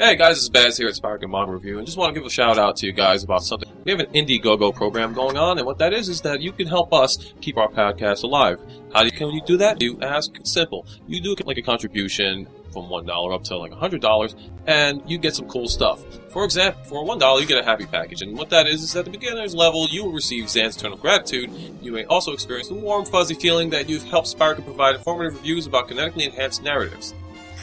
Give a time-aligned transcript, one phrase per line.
[0.00, 2.24] Hey guys, it's Baz here at Spark and Manga Review, and just want to give
[2.24, 3.68] a shout out to you guys about something.
[3.82, 6.68] We have an Indiegogo program going on, and what that is is that you can
[6.68, 8.60] help us keep our podcast alive.
[8.94, 9.82] How do you, can you do that?
[9.82, 10.86] You ask simple.
[11.08, 14.36] You do like a contribution from one dollar up to like a hundred dollars,
[14.68, 16.00] and you get some cool stuff.
[16.30, 18.94] For example, for one dollar, you get a happy package, and what that is is
[18.94, 21.50] at the beginner's level, you will receive Zan's eternal gratitude.
[21.82, 25.34] You may also experience the warm, fuzzy feeling that you've helped Spark and provide informative
[25.34, 27.14] reviews about kinetically enhanced narratives.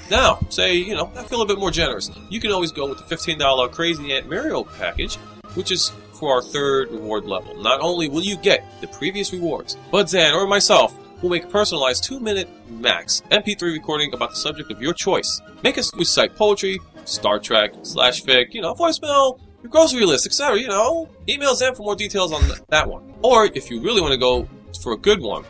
[0.09, 2.11] Now, say, you know, I feel a bit more generous.
[2.29, 5.15] You can always go with the $15 Crazy Aunt Mario package,
[5.55, 7.61] which is for our third reward level.
[7.61, 11.47] Not only will you get the previous rewards, but Zan or myself will make a
[11.47, 15.41] personalized 2 minute max MP3 recording about the subject of your choice.
[15.63, 20.59] Make us recite poetry, Star Trek, slash fic, you know, voicemail, your grocery list, etc.
[20.59, 23.13] You know, email Zan for more details on that one.
[23.23, 24.47] Or if you really want to go
[24.81, 25.43] for a good one,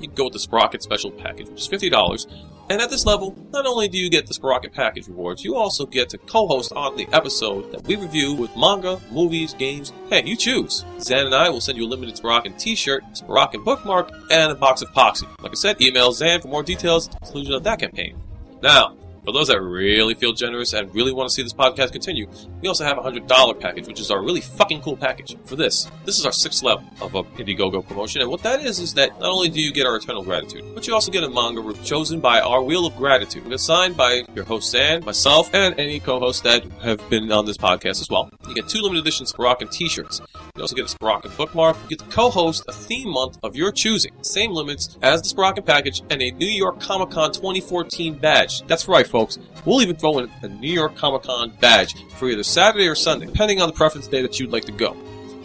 [0.00, 2.26] you can go with the Sprocket Special Package, which is $50
[2.70, 5.84] and at this level, not only do you get the Sprocket package rewards, you also
[5.84, 9.92] get to co-host on the episode that we review with manga, movies, games.
[10.08, 10.84] Hey, you choose.
[11.00, 14.82] Zan and I will send you a limited Sprocket t-shirt, Sprocket bookmark, and a box
[14.82, 15.26] of Pocky.
[15.40, 18.16] Like I said, email Zan for more details at the conclusion of that campaign.
[18.62, 18.96] Now,
[19.30, 22.28] for those that really feel generous and really want to see this podcast continue,
[22.60, 25.88] we also have a $100 package, which is our really fucking cool package for this.
[26.04, 29.10] This is our sixth level of a Indiegogo promotion, and what that is is that
[29.20, 32.18] not only do you get our eternal gratitude, but you also get a manga chosen
[32.18, 33.44] by our Wheel of Gratitude.
[33.52, 37.56] It's signed by your host Zan, myself, and any co-hosts that have been on this
[37.56, 38.32] podcast as well.
[38.48, 40.20] You get two limited edition Sprocket t-shirts.
[40.60, 41.78] You also get a Sprocket bookmark.
[41.84, 44.12] You get to co-host a theme month of your choosing.
[44.20, 48.60] Same limits as the Sprocket package, and a New York Comic Con 2014 badge.
[48.66, 49.38] That's right, folks.
[49.64, 53.24] We'll even throw in a New York Comic Con badge for either Saturday or Sunday,
[53.24, 54.94] depending on the preference day that you'd like to go.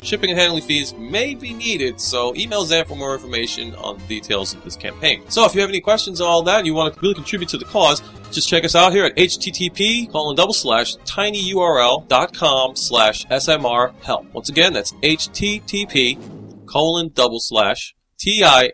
[0.06, 4.06] Shipping and handling fees may be needed, so email Zan for more information on the
[4.06, 5.24] details of this campaign.
[5.30, 7.50] So if you have any questions on all that and you want to really contribute
[7.50, 13.26] to the cause, just check us out here at http colon double slash tinyurl.com slash
[13.26, 14.32] smr help.
[14.32, 18.68] Once again, that's http colon double slash t-i-n-y-u-r-l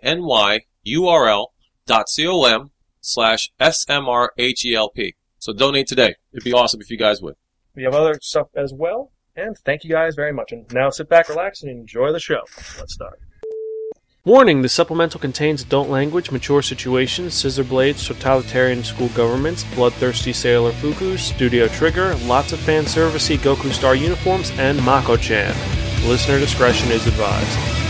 [1.85, 5.15] dot c-o-m slash S-M-R-H-E-L-P.
[5.39, 6.15] So donate today.
[6.33, 7.35] It'd be awesome if you guys would.
[7.73, 9.10] We have other stuff as well.
[9.35, 10.51] And thank you guys very much.
[10.51, 12.41] And now sit back, relax, and enjoy the show.
[12.77, 13.19] Let's start.
[14.23, 20.71] Warning: The supplemental contains adult language, mature situations, scissor blades, totalitarian school governments, bloodthirsty sailor
[20.73, 25.55] fuku, studio trigger, lots of fan servicey Goku Star uniforms, and Mako-chan.
[26.07, 27.80] Listener discretion is advised.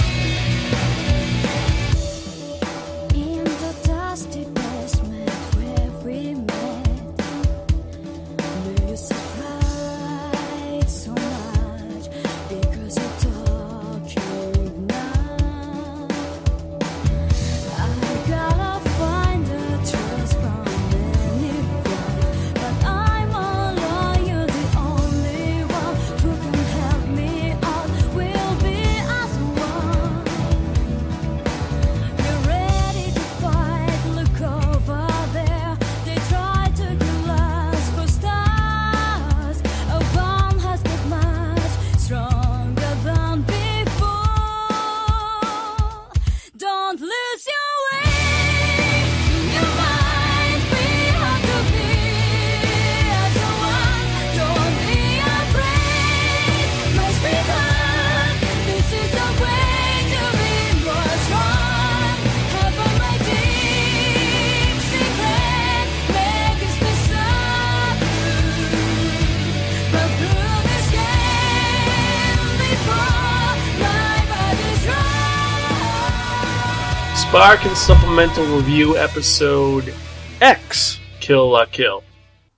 [77.42, 79.96] Spark and Supplemental Review Episode
[80.42, 82.04] X Kill La Kill.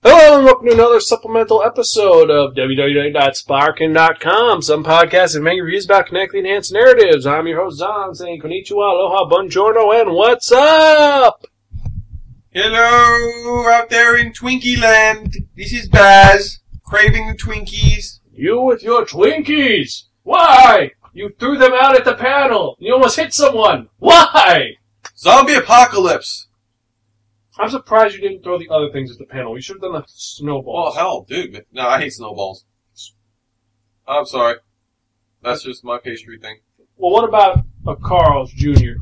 [0.02, 4.60] Hello and welcome to another supplemental episode of www.sparkin.com.
[4.60, 7.26] Some podcasts and many reviews about kinetically enhanced narratives.
[7.26, 11.46] I'm your host, Zon, saying konnichiwa, aloha, buongiorno, and what's up?
[12.50, 15.34] Hello, out there in Twinkie Land.
[15.56, 18.20] This is Baz, craving the Twinkies.
[18.34, 20.02] You with your Twinkies!
[20.24, 20.90] Why?
[21.14, 22.76] You threw them out at the panel.
[22.80, 23.88] You almost hit someone.
[23.98, 24.72] Why?
[25.16, 26.48] Zombie apocalypse.
[27.56, 29.54] I'm surprised you didn't throw the other things at the panel.
[29.54, 30.88] You should have done the snowball.
[30.88, 31.64] Oh hell, dude.
[31.72, 32.64] No, I hate snowballs.
[34.08, 34.56] I'm sorry.
[35.40, 36.58] That's just my pastry thing.
[36.96, 38.98] Well, what about a Carl's Jr.?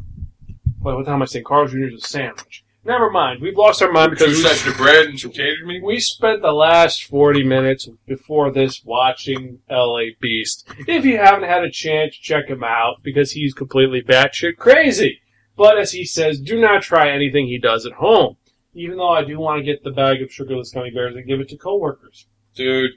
[0.83, 1.47] Wait, what time am I saying?
[1.47, 1.85] Carl's Jr.
[1.85, 2.63] is a sandwich.
[2.85, 3.41] Never mind.
[3.41, 5.85] We've lost our mind Two because we, slices of bread and some catered meat.
[5.85, 10.69] we spent the last 40 minutes before this watching LA Beast.
[10.89, 15.21] If you haven't had a chance, check him out because he's completely batshit crazy.
[15.57, 18.37] But as he says, do not try anything he does at home.
[18.75, 21.41] Even though I do want to get the bag of sugarless gummy bears and give
[21.41, 22.27] it to coworkers.
[22.55, 22.93] Dude,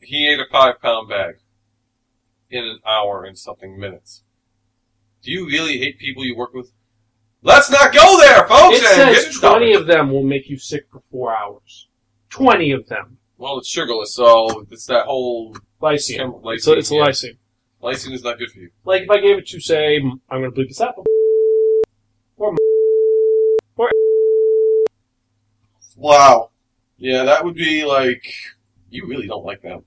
[0.00, 1.36] he ate a five pound bag
[2.50, 4.24] in an hour and something minutes.
[5.22, 6.72] Do you really hate people you work with?
[7.44, 8.78] Let's not go there, folks!
[8.78, 8.84] It
[9.24, 11.88] says 20 of them will make you sick for four hours.
[12.30, 13.18] 20 of them.
[13.36, 16.32] Well, it's sugarless, so it's that whole Lyceum.
[16.32, 17.00] Chem- It's a, it's a yeah.
[17.02, 17.38] lyceum.
[17.82, 18.70] lysine is not good for you.
[18.84, 20.94] Like if I gave it to, say, I'm going to bleep this out,
[22.36, 22.54] or
[23.76, 23.90] or
[25.96, 26.50] Wow.
[26.96, 28.24] Yeah, that would be like
[28.90, 29.84] you really don't like them.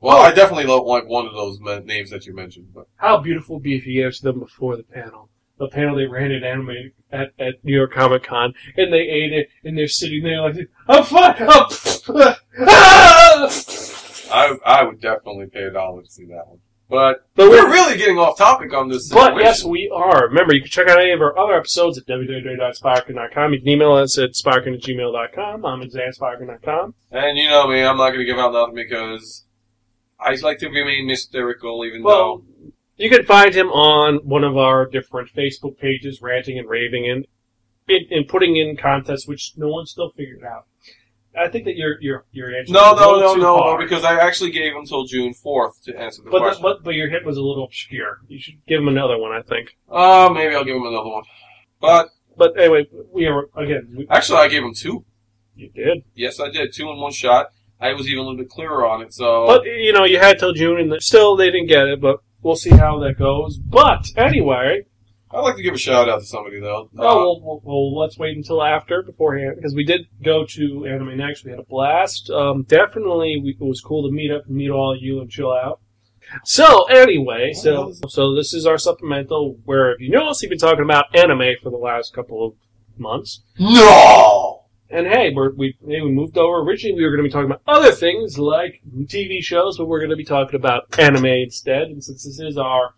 [0.00, 3.56] Well, I definitely don't like one of those names that you mentioned, but how beautiful
[3.56, 5.28] would be if you gave it to them before the panel.
[5.60, 9.32] The panel they ran at anime at, at New York Comic Con, and they ate
[9.32, 10.56] it, and they're sitting there like,
[10.88, 11.66] I'm fine, I'm
[12.66, 13.48] ah!
[14.32, 16.60] I I would definitely pay a dollar to see that one.
[16.88, 19.10] But But we're we're really getting off topic on this.
[19.12, 20.28] But yes, we are.
[20.28, 23.52] Remember, you can check out any of our other episodes at www.spirekin.com.
[23.52, 25.64] You can email us at spirekin at gmail.com.
[25.64, 26.94] I'm at zanspirekin.com.
[27.12, 29.44] And you know me, I'm not going to give out nothing because
[30.18, 32.72] I like to remain mystical, even Well, though.
[33.00, 37.26] You can find him on one of our different Facebook pages, ranting and raving and,
[38.10, 40.66] and, putting in contests, which no one still figured out.
[41.38, 44.50] I think that your your your answer No, no, no, no, no, because I actually
[44.50, 46.62] gave him until June 4th to answer the but, the, question.
[46.62, 48.18] but but your hit was a little obscure.
[48.26, 49.76] You should give him another one, I think.
[49.88, 51.22] uh, maybe I'll give him another one.
[51.80, 53.94] But But anyway, we are again.
[53.96, 55.04] We, actually, I gave him two.
[55.54, 56.72] you did, Yes, I did.
[56.74, 57.46] Two in one shot.
[57.80, 59.46] I was even a little bit clearer on it, so.
[59.46, 62.00] but you know you had till June, and still they didn't get it.
[62.00, 63.58] But we'll see how that goes.
[63.58, 64.86] But anyway,
[65.30, 66.90] I'd like to give a shout out to somebody, though.
[66.98, 70.86] Uh, Oh, well, well, well, let's wait until after beforehand because we did go to
[70.86, 71.44] Anime Next.
[71.44, 72.30] We had a blast.
[72.30, 75.30] Um, definitely, we, it was cool to meet up and meet all of you and
[75.30, 75.80] chill out.
[76.44, 79.56] So anyway, so so this is our supplemental.
[79.64, 82.54] Where if you notice, we've been talking about anime for the last couple of
[82.98, 83.42] months.
[83.58, 84.49] no!
[84.90, 86.58] And hey, we're, we hey, we moved over.
[86.58, 90.00] Originally, we were going to be talking about other things like TV shows, but we're
[90.00, 91.82] going to be talking about anime instead.
[91.82, 92.94] And since this is our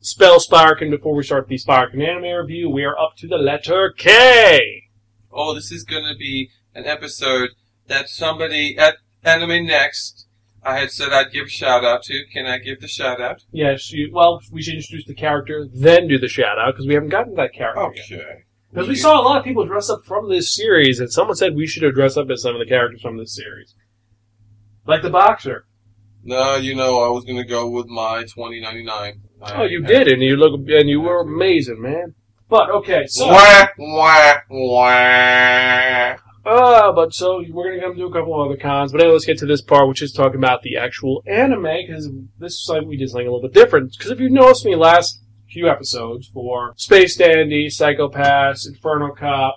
[0.00, 3.92] spell Sparkin before we start the Sparkin anime review, we are up to the letter
[3.96, 4.84] K.
[5.32, 7.50] Oh, this is gonna be an episode
[7.88, 10.26] that somebody at Anime Next
[10.66, 12.24] I had said I'd give a shout out to.
[12.32, 13.44] Can I give the shout out?
[13.52, 16.94] Yes, you, well, we should introduce the character, then do the shout out because we
[16.94, 18.45] haven't gotten that character yet.
[18.72, 21.54] Because we saw a lot of people dress up from this series, and someone said
[21.54, 23.74] we should have dressed up as some of the characters from this series,
[24.86, 25.66] like the boxer.
[26.24, 29.22] No, you know, I was gonna go with my twenty ninety nine.
[29.40, 32.14] Oh, you did, and you look, and you were amazing, man.
[32.48, 36.16] But okay, so Wah, wah, wah.
[36.44, 38.92] uh, but so we're gonna come to a couple of other cons.
[38.92, 42.08] But anyway, let's get to this part, which is talking about the actual anime, because
[42.38, 43.92] this side we did something a little bit different.
[43.96, 45.20] Because if you noticed me last
[45.56, 49.56] few episodes for Space Dandy, Psycho-Pass, Inferno Cop,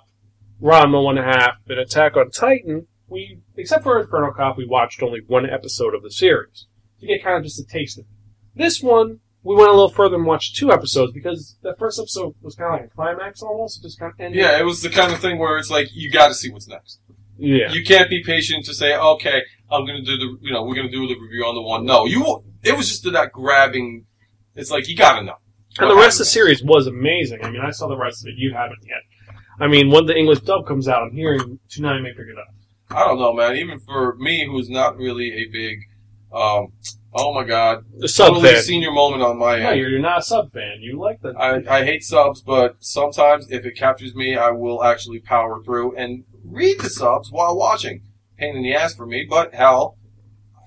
[0.62, 4.66] Ranma One and a Half, and Attack on Titan, we except for Inferno Cop, we
[4.66, 6.66] watched only one episode of the series
[7.00, 8.10] to get kind of just a taste of it.
[8.54, 9.20] This one.
[9.42, 12.74] We went a little further and watched two episodes because the first episode was kind
[12.74, 13.78] of like a climax almost.
[13.78, 14.38] It just kind of ended.
[14.38, 16.68] Yeah, it was the kind of thing where it's like you got to see what's
[16.68, 17.00] next.
[17.38, 17.72] Yeah.
[17.72, 20.90] You can't be patient to say, okay, I'm gonna do the, you know, we're gonna
[20.90, 21.86] do the review on the one.
[21.86, 22.44] No, you.
[22.62, 24.04] It was just that grabbing.
[24.54, 25.36] It's like you gotta know.
[25.78, 27.44] And what the rest of the series was amazing.
[27.44, 28.34] I mean, I saw the rest of it.
[28.36, 29.02] You haven't yet.
[29.60, 32.54] I mean, when the English dub comes out, I'm hearing Toonami may pick it up.
[32.96, 33.56] I don't know, man.
[33.56, 35.78] Even for me, who's not really a big,
[36.32, 36.72] um,
[37.14, 38.62] oh my god, The sub totally fan.
[38.62, 39.80] senior moment on my No, end.
[39.80, 40.78] you're not a sub fan.
[40.80, 41.30] You like the.
[41.38, 45.94] I, I hate subs, but sometimes if it captures me, I will actually power through
[45.96, 48.02] and read the subs while watching.
[48.38, 49.96] Pain in the ass for me, but hell,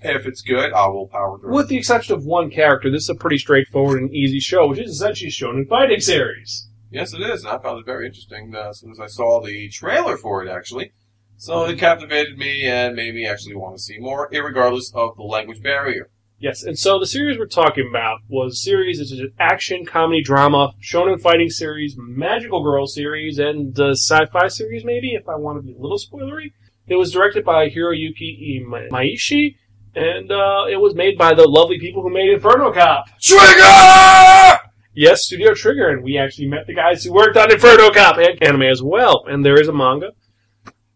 [0.04, 1.54] if it's good, I will power through.
[1.54, 4.80] with the exception of one character, this is a pretty straightforward and easy show, which
[4.80, 6.68] is essentially a shonen fighting series.
[6.92, 9.42] Yes, it is, and I found it very interesting uh, as soon as I saw
[9.42, 10.92] the trailer for it, actually.
[11.38, 15.24] So it captivated me and made me actually want to see more, irregardless of the
[15.24, 16.10] language barrier.
[16.40, 19.00] Yes, and so the series we're talking about was a series.
[19.00, 24.84] It's an action, comedy, drama, shonen fighting series, magical girl series, and uh, sci-fi series.
[24.84, 26.52] Maybe if I want to be a little spoilery,
[26.88, 29.56] it was directed by Hiroyuki Imaishi,
[29.96, 33.06] and uh, it was made by the lovely people who made Inferno Cop.
[33.22, 34.60] Trigger!
[34.96, 38.42] Yes, Studio Trigger, and we actually met the guys who worked on Inferno Cop and
[38.44, 39.24] anime as well.
[39.28, 40.12] And there is a manga,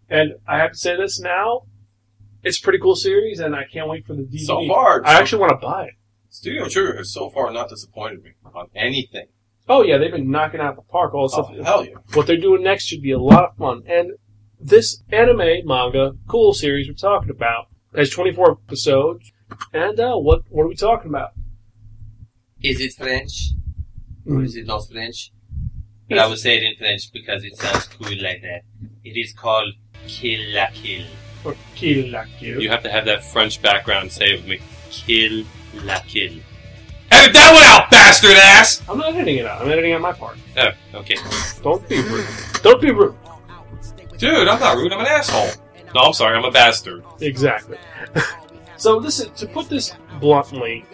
[0.09, 1.63] and I have to say this now.
[2.43, 4.39] It's a pretty cool series, and I can't wait for the DVD.
[4.45, 5.93] So far, I actually want to buy it.
[6.29, 9.25] Studio Trigger has so far not disappointed me on anything.
[9.67, 11.13] Oh yeah, they've been knocking out the park.
[11.13, 11.65] All the Oh, stuff.
[11.65, 11.95] hell yeah.
[12.13, 13.81] What they're doing next should be a lot of fun.
[13.87, 14.11] And
[14.59, 17.65] this anime manga cool series we're talking about
[17.97, 19.31] has 24 episodes.
[19.73, 21.31] And uh, what what are we talking about?
[22.61, 23.51] Is it French?
[24.29, 25.31] Or is it not French?
[26.09, 28.61] But I will say it in French because it sounds cool like that.
[29.03, 29.73] It is called
[30.07, 31.05] Kill la Kill.
[31.43, 32.61] or Kill la Kill.
[32.61, 34.59] You have to have that French background say it with me.
[34.89, 35.45] Kill
[35.83, 36.33] la kill.
[37.09, 38.83] Edit that one out, bastard ass!
[38.89, 39.61] I'm not editing it out.
[39.61, 40.37] I'm editing out my part.
[40.57, 41.15] Oh, okay.
[41.63, 42.27] Don't be rude.
[42.63, 43.15] Don't be rude.
[44.17, 45.49] Dude, I'm not rude, I'm an asshole.
[45.97, 47.03] No, I'm sorry, I'm a bastard.
[47.21, 47.79] Exactly.
[48.77, 50.85] so this is to put this bluntly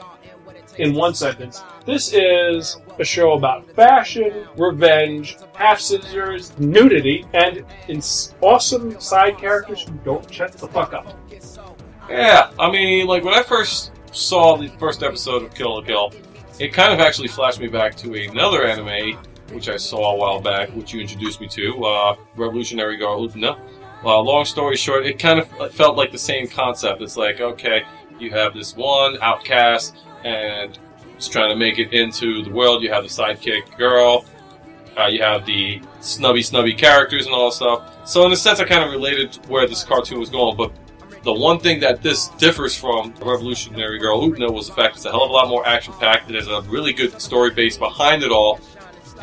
[0.78, 1.62] in one sentence.
[1.86, 9.82] This is a show about fashion, revenge, half scissors, nudity, and ins- awesome side characters
[9.82, 11.20] who don't shut the fuck up.
[12.10, 16.14] Yeah, I mean, like when I first saw the first episode of Kill la Kill,
[16.60, 19.20] it kind of actually flashed me back to another anime
[19.52, 23.60] which I saw a while back, which you introduced me to, uh, Revolutionary Girl Utena.
[24.06, 27.02] Uh, long story short, it kind of felt like the same concept.
[27.02, 27.84] It's like, okay,
[28.20, 30.78] you have this one outcast, and
[31.16, 32.84] it's trying to make it into the world.
[32.84, 34.26] You have the sidekick girl.
[34.98, 38.08] Uh, you have the snubby, snubby characters and all that stuff.
[38.08, 40.56] So in a sense, I kind of related to where this cartoon was going.
[40.56, 40.72] But
[41.24, 45.12] the one thing that this differs from Revolutionary Girl Utena was the fact it's a
[45.12, 46.28] hell of a lot more action packed.
[46.28, 48.60] There's a really good story base behind it all,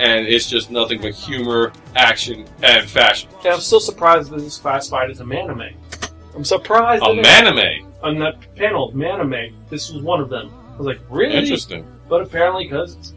[0.01, 3.29] and it's just nothing but humor, action, and fashion.
[3.45, 5.75] I'm still surprised that this is classified as a manime.
[6.35, 7.85] I'm surprised A manime.
[8.03, 9.53] on that panel, manime.
[9.69, 10.51] This was one of them.
[10.73, 11.35] I was like, really?
[11.35, 11.87] Interesting.
[12.09, 13.13] But apparently, because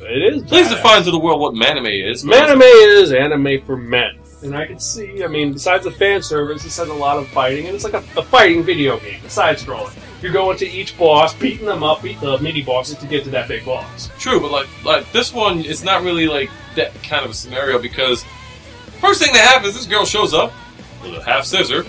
[0.00, 0.42] it is.
[0.42, 2.22] Please define to the world what manime is.
[2.22, 2.60] Manime
[3.00, 4.18] is anime for men.
[4.42, 7.26] And I can see, I mean, besides the fan service, this has a lot of
[7.28, 9.96] fighting, and it's like a, a fighting video game, a side scrolling.
[10.22, 13.30] You're going to each boss, beating them up, beat the mini bosses to get to
[13.30, 14.10] that big boss.
[14.18, 17.78] True, but like like this one, it's not really like that kind of a scenario
[17.78, 18.24] because
[19.00, 20.52] first thing that happens, this girl shows up
[21.02, 21.84] with a half scissor.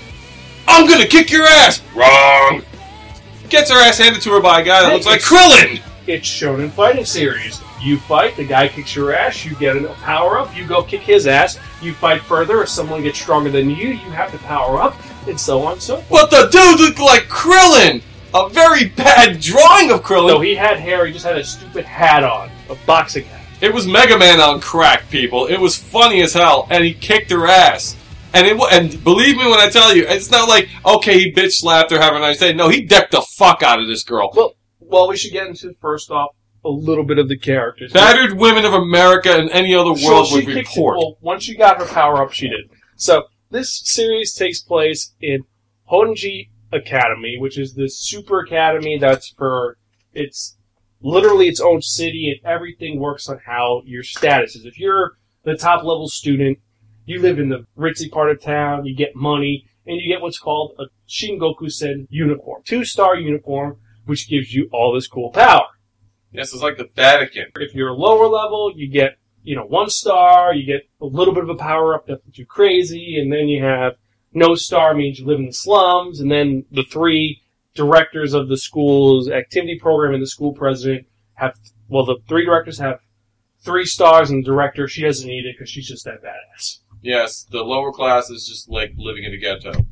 [0.67, 1.81] I'm gonna kick your ass.
[1.95, 2.63] Wrong.
[3.49, 5.81] Gets her ass handed to her by a guy that looks like Krillin.
[6.07, 7.61] It's Shonen Fighting Series.
[7.81, 11.01] You fight, the guy kicks your ass, you get a power up, you go kick
[11.01, 14.81] his ass, you fight further, if someone gets stronger than you, you have to power
[14.81, 14.95] up,
[15.27, 16.09] and so on and so forth.
[16.09, 18.01] But the dude looked like Krillin.
[18.33, 20.27] A very bad drawing of Krillin.
[20.29, 23.41] No, he had hair, he just had a stupid hat on, a boxing hat.
[23.59, 25.47] It was Mega Man on crack, people.
[25.47, 27.95] It was funny as hell, and he kicked her ass.
[28.33, 31.31] And it wa- and believe me when I tell you, it's not like okay, he
[31.33, 32.53] bitch slapped her, have a nice day.
[32.53, 34.29] No, he decked the fuck out of this girl.
[34.35, 34.56] Well,
[34.88, 36.32] well, we should get into first off
[36.65, 37.94] a little bit of the characters.
[37.94, 40.98] Battered women of America and any other world would report.
[40.98, 42.70] Well, once she got her power up, she did.
[42.96, 45.44] So this series takes place in
[45.89, 49.77] Honnouji Academy, which is this super academy that's for
[50.13, 50.58] it's
[51.01, 54.65] literally its own city, and everything works on how your status is.
[54.65, 56.58] If you're the top level student,
[57.06, 60.39] you live in the ritzy part of town, you get money, and you get what's
[60.39, 65.67] called a Shingoku-sen uniform, two star uniform, which gives you all this cool power.
[66.31, 67.45] Yes, it's like the Vatican.
[67.55, 71.33] If you're a lower level, you get, you know, one star, you get a little
[71.33, 73.93] bit of a power up that's too crazy, and then you have
[74.33, 77.41] no star means you live in the slums, and then the three
[77.73, 81.55] directors of the school's activity program and the school president have,
[81.87, 82.99] well, the three directors have
[83.61, 86.79] three stars, and the director, she doesn't need it because she's just that badass.
[87.01, 89.85] Yes, the lower class is just like living in a ghetto.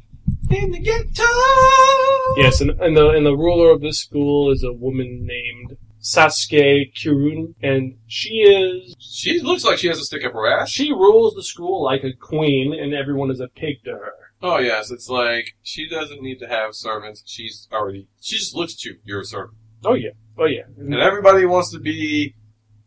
[0.49, 2.41] In the ghetto.
[2.41, 6.93] Yes, and, and the and the ruler of this school is a woman named Satsuki
[6.93, 10.69] Kiryuin, and she is She looks like she has a stick up her ass.
[10.69, 14.13] she rules the school like a queen, and everyone is a pig to her.
[14.41, 17.23] Oh yes, it's like she doesn't need to have servants.
[17.25, 18.07] She's already.
[18.21, 18.97] She just looks at you.
[19.03, 20.63] You're a servant, Oh yeah, oh yeah.
[20.77, 22.35] and everybody wants to be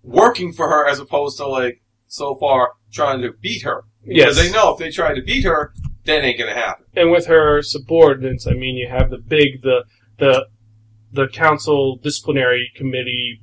[0.02, 3.82] working for her as opposed to like so far trying to beat her.
[4.04, 4.24] Yes.
[4.24, 5.72] Because they know if they try to beat her,
[6.08, 6.84] that ain't gonna happen.
[6.96, 9.84] and with her subordinates, I mean, you have the big the
[10.18, 10.46] the
[11.12, 13.40] the council disciplinary committee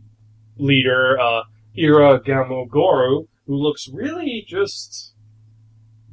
[0.57, 1.41] leader, uh,
[1.77, 5.13] Ira Gamagoori, who looks really just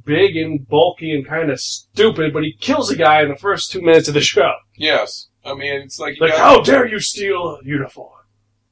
[0.05, 3.71] big and bulky and kind of stupid, but he kills a guy in the first
[3.71, 4.53] two minutes of the show.
[4.75, 8.09] Yes, I mean it's like Like, got- how dare you steal a uniform?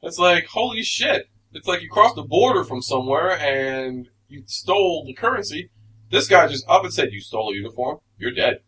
[0.01, 1.27] It's like holy shit!
[1.53, 5.69] It's like you crossed the border from somewhere and you stole the currency.
[6.11, 7.99] This guy just up and said, "You stole a uniform.
[8.17, 8.59] You're dead.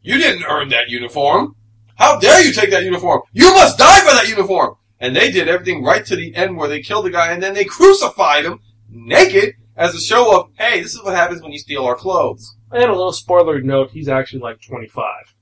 [0.00, 1.56] You didn't earn that uniform.
[1.96, 3.22] How dare you take that uniform?
[3.32, 6.68] You must die for that uniform." And they did everything right to the end where
[6.68, 10.80] they killed the guy and then they crucified him naked as a show of, "Hey,
[10.80, 14.08] this is what happens when you steal our clothes." And a little spoiler note, he's
[14.08, 15.34] actually like 25.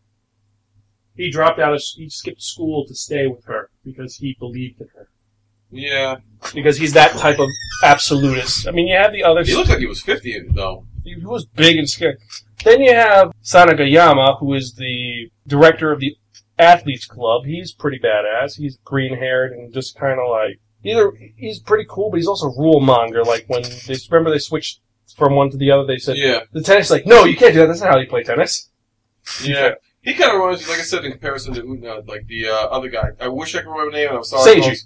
[1.15, 4.89] He dropped out of, he skipped school to stay with her because he believed in
[4.97, 5.09] her.
[5.71, 6.17] Yeah,
[6.55, 7.49] Because he's that type of
[7.85, 8.67] absolutist.
[8.67, 10.85] I mean, you have the other, he looked like he was fifty though.
[11.05, 12.17] He was big and scary.
[12.65, 16.17] Then you have Sanageyama, who is the director of the
[16.59, 17.45] athletes club.
[17.47, 18.57] He's pretty badass.
[18.57, 22.49] He's green haired and just kind of like, either, he's pretty cool, but he's also
[22.59, 23.25] rule monger.
[23.25, 24.81] Like when they, remember they switched
[25.17, 27.61] from one to the other, they said, Yeah, the tennis, like, no, you can't do
[27.61, 27.67] that.
[27.67, 28.71] That's not how you play tennis.
[29.43, 29.73] yeah.
[30.03, 32.53] He kind of reminds me, like I said, in comparison to Utena, like the uh,
[32.69, 33.11] other guy.
[33.21, 34.09] I wish I could remember the name.
[34.09, 34.59] and I'm sorry.
[34.61, 34.79] Seiji.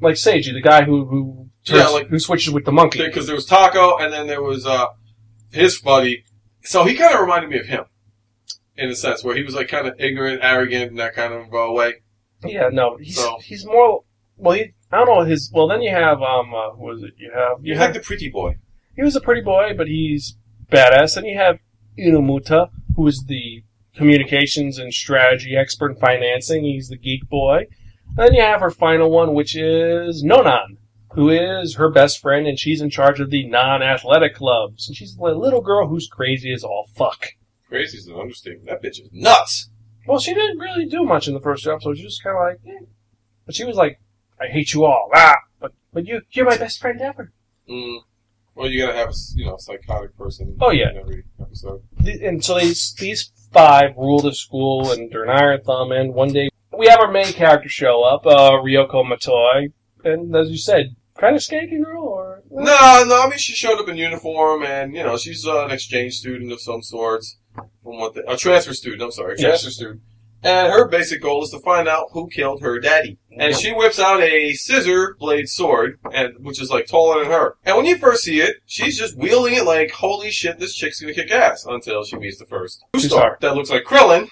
[0.00, 3.04] Like Seiji, the guy who who Yeah, like- who switches with the monkey.
[3.04, 4.86] Because there was Taco, and then there was uh,
[5.52, 6.24] his buddy.
[6.62, 7.84] So he kind of reminded me of him,
[8.76, 11.52] in a sense, where he was like kind of ignorant, arrogant, in that kind of
[11.54, 12.02] uh, way.
[12.44, 14.04] Yeah, no, he's So- he's more.
[14.36, 15.50] Well, he I don't know his.
[15.54, 17.14] Well, then you have um, uh, what is it?
[17.16, 18.56] You have you have like the pretty boy.
[18.96, 20.36] he was a pretty boy, but he's
[20.70, 21.16] badass.
[21.16, 21.58] And you have
[21.98, 23.62] Inumuta, who is the
[23.96, 26.64] communications and strategy expert in financing.
[26.64, 27.66] He's the geek boy.
[28.08, 30.76] And then you have her final one, which is Nonon,
[31.14, 34.88] who is her best friend, and she's in charge of the non-athletic clubs.
[34.88, 37.28] And she's a little girl who's crazy as all fuck.
[37.68, 38.66] Crazy is an understatement.
[38.66, 39.70] That bitch is nuts.
[40.06, 41.96] Well, she didn't really do much in the first episode.
[41.96, 42.84] She was just kind of like, eh.
[43.46, 44.00] but she was like,
[44.40, 47.32] "I hate you all." Ah, but but you you're my best friend ever.
[47.68, 48.00] Mm.
[48.54, 50.56] Well, you gotta have a you know psychotic person.
[50.60, 50.90] Oh, yeah.
[50.90, 51.82] in every episode.
[52.04, 55.92] And so these these five rule the school, and they're an iron thumb.
[55.92, 59.72] And one day we have our main character show up, uh, Ryuko Matoi,
[60.04, 63.22] and as you said, kind of skanky girl, or No, no.
[63.22, 66.52] I mean, she showed up in uniform, and you know, she's uh, an exchange student
[66.52, 67.38] of some sorts.
[67.54, 69.02] From what the, a transfer student.
[69.02, 69.62] I'm sorry, a Yes.
[69.62, 70.00] transfer student.
[70.44, 73.18] And her basic goal is to find out who killed her daddy.
[73.38, 77.54] And she whips out a scissor blade sword, and which is like taller than her.
[77.64, 81.00] And when you first see it, she's just wielding it like, holy shit, this chick's
[81.00, 81.64] gonna kick ass.
[81.64, 84.28] Until she meets the first star that looks like Krillin,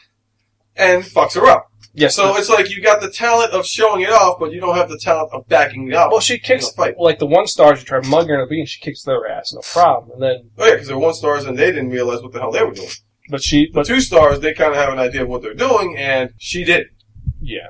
[0.74, 1.69] and fucks her up.
[1.92, 2.16] Yes.
[2.16, 4.88] So it's like you got the talent of showing it off, but you don't have
[4.88, 6.10] the talent of backing it up.
[6.10, 6.98] well, she kicks fight.
[6.98, 7.80] like the one stars.
[7.80, 10.12] You try mugging her beginning, she kicks their ass, no problem.
[10.14, 12.52] And then, Oh yeah, because they're one stars and they didn't realize what the hell
[12.52, 12.88] they were doing.
[13.28, 15.54] but she, The but two stars, they kind of have an idea of what they're
[15.54, 16.86] doing, and she did.
[17.40, 17.68] Yeah.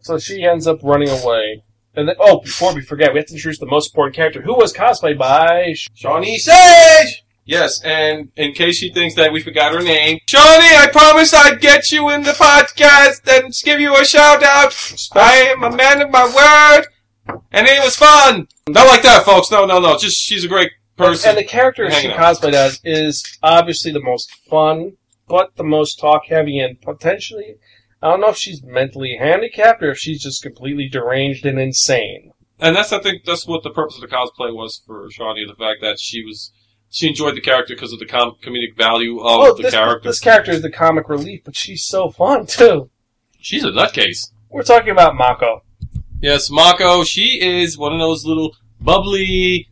[0.00, 1.64] So she ends up running away.
[1.94, 4.54] And then, oh, before we forget, we have to introduce the most important character, who
[4.54, 5.72] was cosplayed by.
[5.74, 7.24] Sh- Shawnee Sage.
[7.48, 11.62] Yes, and in case she thinks that we forgot her name, Shawnee, I promised I'd
[11.62, 14.74] get you in the podcast and give you a shout out.
[15.14, 18.48] I am a man of my word, and it was fun.
[18.68, 19.50] Not like that, folks.
[19.50, 19.96] No, no, no.
[19.96, 21.30] Just she's a great person.
[21.30, 22.36] And the character she out.
[22.36, 27.54] cosplayed as is obviously the most fun, but the most talk heavy, and potentially,
[28.02, 32.32] I don't know if she's mentally handicapped or if she's just completely deranged and insane.
[32.60, 35.46] And that's, I think, that's what the purpose of the cosplay was for Shawnee.
[35.46, 36.52] The fact that she was,
[36.90, 40.08] she enjoyed the character because of the com- comedic value of oh, the this, character.
[40.08, 42.90] this character is the comic relief, but she's so fun too.
[43.40, 44.30] She's a nutcase.
[44.50, 45.62] We're talking about Mako.
[46.20, 49.68] Yes, Mako, she is one of those little bubbly,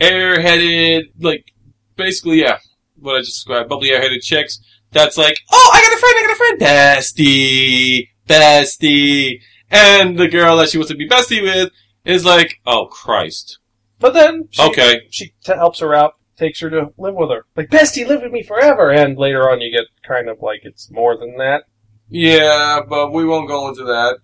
[0.00, 1.52] airheaded, like,
[1.96, 2.58] basically, yeah,
[2.98, 4.58] what I just described, bubbly, airheaded chicks.
[4.92, 9.40] That's like, oh, I got a friend, I got a friend, bestie, bestie.
[9.70, 11.70] And the girl that she wants to be bestie with
[12.04, 13.58] is like, oh, Christ.
[13.98, 15.00] But then she, Okay.
[15.10, 17.44] she t- helps her out, takes her to live with her.
[17.56, 18.90] Like, bestie, live with me forever.
[18.90, 21.64] And later on, you get kind of like it's more than that.
[22.08, 24.18] Yeah, but we won't go into that.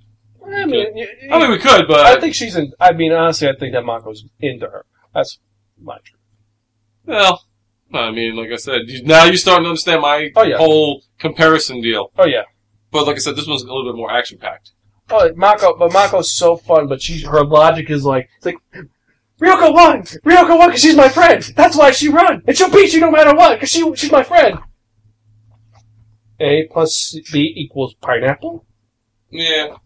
[0.47, 2.73] I mean, you- I mean, we could, but I think she's in.
[2.81, 4.85] I mean, honestly, I think that Mako's into her.
[5.15, 5.39] That's
[5.81, 6.21] my truth.
[7.05, 7.45] well,
[7.95, 10.57] I mean, like I said, you- now you're starting to understand my Oh, yeah.
[10.57, 12.11] whole comparison deal.
[12.19, 12.43] Oh yeah.
[12.91, 14.73] But like I said, this one's a little bit more action packed.
[15.11, 16.87] Oh, Mako, but Mako's so fun.
[16.89, 18.57] But she, her logic is like, it's like,
[19.43, 20.03] Ryuko won.
[20.03, 21.43] Ryuko won because she's my friend.
[21.57, 24.23] That's why she run, and she'll beat you no matter what because she, she's my
[24.23, 24.59] friend.
[26.41, 28.65] A plus B equals pineapple.
[29.31, 29.77] Yeah.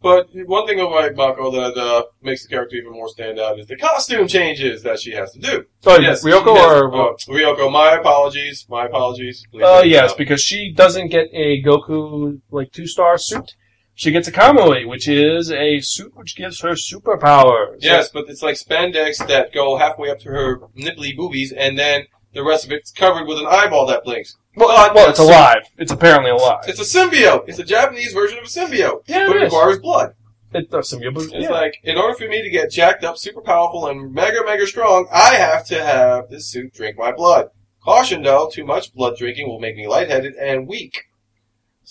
[0.00, 3.66] But one thing about Mako that uh, makes the character even more stand out is
[3.66, 5.64] the costume changes that she has to do.
[5.86, 7.70] Oh, yes, Ryoko she has- or uh, Ryoko.
[7.72, 8.66] My apologies.
[8.68, 9.44] My apologies.
[9.54, 13.54] Oh take it yes, because she doesn't get a Goku like two star suit.
[14.02, 17.76] She gets a Kamui, which is a suit which gives her superpowers.
[17.78, 22.06] Yes, but it's like spandex that go halfway up to her nipply boobies, and then
[22.34, 24.36] the rest of it's covered with an eyeball that blinks.
[24.56, 25.62] Well, But well, it's alive.
[25.78, 26.64] It's apparently alive.
[26.66, 27.44] It's a symbiote.
[27.46, 30.16] It's a Japanese version of a symbiote, Yeah, but it requires blood.
[30.52, 34.12] It some It's like, in order for me to get jacked up, super powerful, and
[34.12, 37.50] mega, mega strong, I have to have this suit drink my blood.
[37.84, 41.04] Caution though, too much blood drinking will make me lightheaded and weak.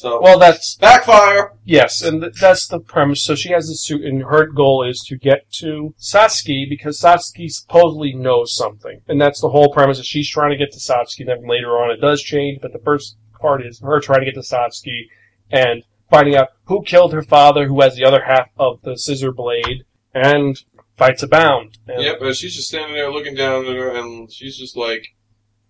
[0.02, 1.54] So, well, that's backfire!
[1.64, 3.24] yes, and th- that's the premise.
[3.24, 7.52] So she has a suit, and her goal is to get to Satsuki because Satsuki
[7.52, 10.00] supposedly knows something, and that's the whole premise.
[10.00, 11.26] Is she's trying to get to Satsuki.
[11.26, 14.34] Then later on, it does change, but the first part is her trying to get
[14.34, 15.04] to Satsuki
[15.52, 19.32] and finding out who killed her father, who has the other half of the scissor
[19.32, 19.84] blade,
[20.16, 20.64] and
[20.98, 21.78] fights abound.
[21.88, 25.06] And Yep, but she's just standing there looking down at her, and she's just like,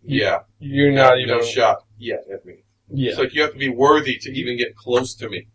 [0.03, 1.45] yeah, You're not no even.
[1.45, 2.63] shot yet at me.
[2.93, 3.11] Yeah.
[3.11, 5.47] It's like you have to be worthy to even get close to me.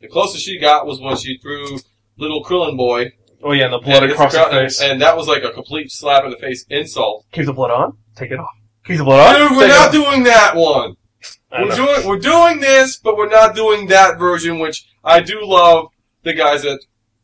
[0.00, 1.78] The closest she got was when she threw
[2.16, 4.80] little Krillin boy Oh yeah, and the blood and, across it's her face.
[4.82, 7.24] and that was like a complete slap in the face insult.
[7.32, 7.96] Keep the blood on.
[8.14, 8.50] Take it off.
[8.84, 9.48] Keep the blood on.
[9.48, 10.96] Dude, we're not doing that one.
[11.52, 15.86] We're doing we're doing this, but we're not doing that version, which I do love.
[16.22, 16.80] The guys at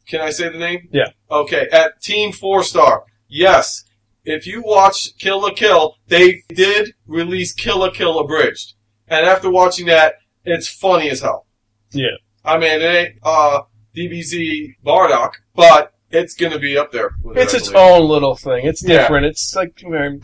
[0.08, 0.88] can I say the name?
[0.90, 1.10] Yeah.
[1.30, 3.04] Okay, at Team Four Star.
[3.28, 3.84] Yes,
[4.24, 8.74] if you watch Kill a Kill, they did release Kill a Kill abridged,
[9.08, 10.14] and after watching that,
[10.44, 11.46] it's funny as hell.
[11.92, 12.06] Yeah.
[12.44, 13.62] I mean, it ain't uh,
[13.96, 17.06] DBZ Bardock, but it's gonna be up there.
[17.06, 17.90] it, It's I its believe.
[18.02, 18.66] own little thing.
[18.66, 18.98] It's Yeah.
[19.02, 19.26] different.
[19.26, 20.20] It's like very.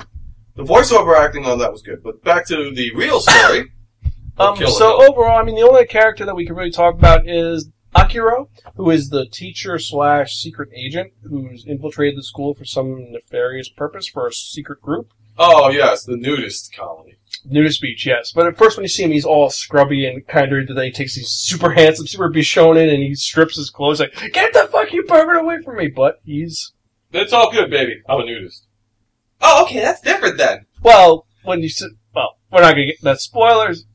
[0.54, 3.70] The voiceover acting on that was good, but back to the real story.
[4.38, 7.70] Um, so overall, I mean, the only character that we can really talk about is
[7.94, 13.68] Aikuro, who is the teacher slash secret agent who's infiltrated the school for some nefarious
[13.68, 15.08] purpose for a secret group.
[15.38, 17.16] oh yes, the nudist colony.
[17.44, 18.32] Nudist Beach, yes.
[18.32, 20.92] But at first, when you see him, he's all scrubby and kind of then he
[20.92, 24.92] takes these super handsome, super Bishonen and he strips his clothes like, get the fuck
[24.92, 25.88] you pervert away from me.
[25.88, 26.72] But he's,
[27.12, 28.00] It's all good, baby.
[28.08, 28.66] I'm a nudist.
[29.40, 30.66] Oh, okay, that's different then.
[30.82, 33.86] well, when you sit, well, we're not gonna get that spoilers.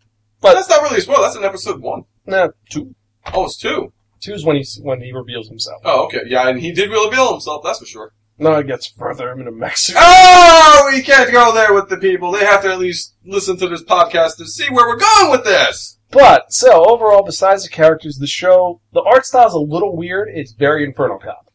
[0.42, 1.22] But that's not really a spoiler.
[1.22, 2.04] That's in episode one.
[2.26, 2.94] No, two.
[3.34, 3.94] Oh, it's two.
[4.20, 5.82] Two is when he, when he reveals himself.
[5.86, 6.22] Oh, okay.
[6.28, 8.14] Yeah, and he did reveal himself, that's for sure.
[8.40, 9.32] No, it gets further.
[9.32, 9.96] I'm in a mech suit.
[10.00, 12.32] Oh, we can't go there with the people.
[12.32, 15.44] They have to at least listen to this podcast to see where we're going with
[15.44, 15.98] this.
[16.12, 20.30] But so overall, besides the characters, the show, the art style is a little weird.
[20.32, 21.52] It's very Inferno Cop.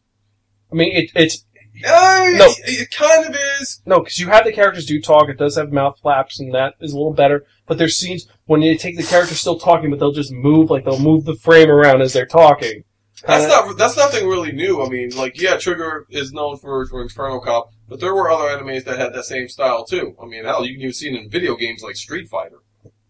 [0.71, 1.45] I mean, it, it's
[1.87, 2.47] Uh, No.
[2.47, 3.81] it, it kind of is.
[3.87, 5.29] no, because you have the characters do talk.
[5.29, 7.47] It does have mouth flaps, and that is a little better.
[7.67, 10.85] But there's scenes when they take the characters still talking, but they'll just move like
[10.85, 12.85] they'll move the frame around as they're talking.
[13.27, 13.79] That's uh, not.
[13.79, 14.83] That's nothing really new.
[14.83, 18.45] I mean, like, yeah, Trigger is known for for Inferno Cop, but there were other
[18.49, 20.17] animes that had that same style too.
[20.21, 22.59] I mean, hell, you can even see it in video games like Street Fighter.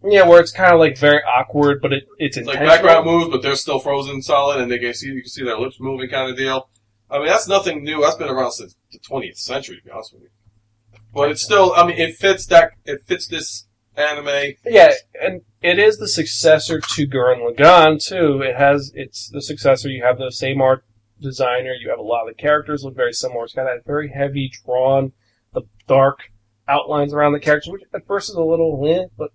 [0.03, 2.87] yeah, where it's kind of like very awkward, but it, it's It's like intentional.
[2.89, 5.57] background moves, but they're still frozen solid, and they can see you can see their
[5.59, 6.69] lips moving, kind of deal.
[7.09, 8.01] I mean, that's nothing new.
[8.01, 10.29] That's been around since the 20th century, to be honest with you.
[11.13, 11.73] But it's still.
[11.75, 12.71] I mean, it fits that.
[12.85, 14.53] It fits this anime.
[14.65, 18.41] Yeah, and it is the successor to Gurren Lagann too.
[18.41, 19.89] It has it's the successor.
[19.89, 20.83] You have the same art
[21.21, 21.73] designer.
[21.73, 23.45] You have a lot of the characters look very similar.
[23.45, 25.13] It's got that very heavy drawn,
[25.53, 26.19] the dark
[26.67, 29.31] outlines around the characters, which at first is a little eh, but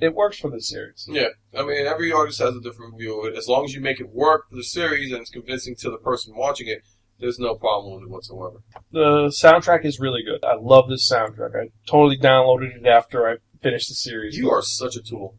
[0.00, 1.06] it works for the series.
[1.08, 3.38] Yeah, I mean, every artist has a different view of it.
[3.38, 5.98] As long as you make it work for the series and it's convincing to the
[5.98, 6.82] person watching it,
[7.20, 8.62] there's no problem with it whatsoever.
[8.90, 10.44] The soundtrack is really good.
[10.44, 11.54] I love this soundtrack.
[11.54, 14.36] I totally downloaded it after I finished the series.
[14.36, 15.36] You are such a tool.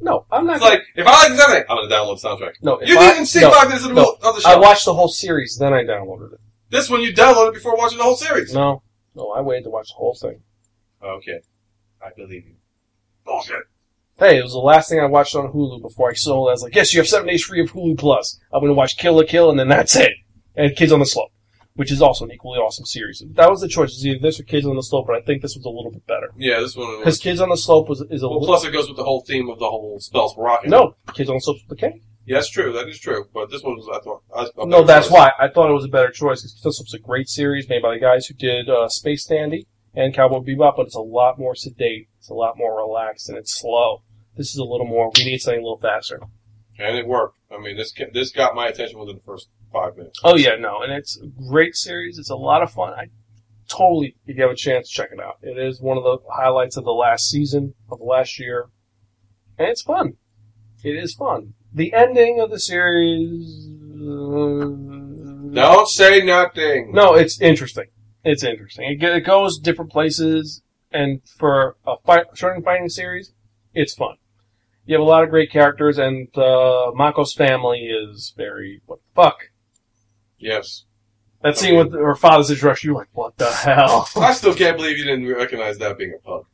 [0.00, 0.56] no, I'm not.
[0.56, 2.54] It's like if I like something, I'm gonna download the soundtrack.
[2.62, 4.16] no, You didn't even see no, five minutes of the, no.
[4.22, 4.50] of the show.
[4.50, 6.40] I watched the whole series, then I downloaded it.
[6.70, 8.54] this one you downloaded before watching the whole series.
[8.54, 8.82] No,
[9.14, 10.40] no, I waited to watch the whole thing.
[11.02, 11.40] Okay,
[12.04, 12.54] I believe you.
[13.24, 13.62] Bullshit.
[14.18, 16.48] Hey, it was the last thing I watched on Hulu before I sold.
[16.48, 18.38] I was like, yes, you have seven days free of Hulu Plus.
[18.52, 20.12] I'm going to watch Kill a Kill, and then that's it.
[20.56, 21.30] And Kids on the Slope,
[21.74, 23.22] which is also an equally awesome series.
[23.34, 23.90] That was the choice.
[23.90, 25.90] Was either this or Kids on the Slope, but I think this was a little
[25.90, 26.30] bit better.
[26.36, 26.98] Yeah, this one.
[26.98, 28.54] Because Kids on the Slope was is a well, little...
[28.54, 30.70] plus it goes with the whole theme of the whole spells for rocket.
[30.70, 32.00] No, Kids on the Slope's the K.
[32.26, 32.72] Yeah, that's true.
[32.72, 33.26] That is true.
[33.32, 34.22] But this one was, I thought.
[34.34, 35.14] I, No, that's choice.
[35.14, 35.30] why.
[35.38, 37.68] I thought it was a better choice, because Kids on the Slope's a great series
[37.68, 41.00] made by the guys who did uh, Space Dandy and Cowboy Bebop, but it's a
[41.00, 42.08] lot more sedate.
[42.18, 44.02] It's a lot more relaxed, and it's slow.
[44.36, 46.20] This is a little more, we need something a little faster.
[46.78, 47.36] And it worked.
[47.50, 50.20] I mean, this this got my attention within the first five minutes.
[50.24, 52.18] Oh yeah, no, and it's a great series.
[52.18, 52.92] It's a lot of fun.
[52.92, 53.06] I
[53.68, 55.36] totally, if you have a chance, check it out.
[55.42, 58.66] It is one of the highlights of the last season of last year,
[59.58, 60.14] and it's fun.
[60.82, 61.54] It is fun.
[61.72, 63.68] The ending of the series.
[63.94, 66.92] uh, Don't say nothing.
[66.92, 67.86] No, it's interesting.
[68.24, 68.90] It's interesting.
[68.90, 73.32] It, it goes different places, and for a fight, shonen fighting series,
[73.72, 74.16] it's fun.
[74.84, 79.22] You have a lot of great characters, and uh, Mako's family is very what the
[79.22, 79.50] fuck.
[80.40, 80.84] Yes.
[81.42, 84.08] That scene with her father's introduction, you're like, what the hell?
[84.16, 86.44] I still can't believe you didn't recognize that being a pug.